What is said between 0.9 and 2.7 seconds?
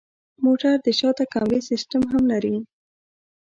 شاته کمرې سیستم هم لري.